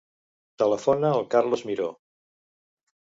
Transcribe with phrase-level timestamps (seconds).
[0.61, 1.91] Telefona al Carlos Miro.